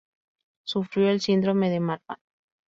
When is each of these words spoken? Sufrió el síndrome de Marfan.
Sufrió 0.63 1.09
el 1.09 1.21
síndrome 1.21 1.69
de 1.69 1.79
Marfan. 1.79 2.17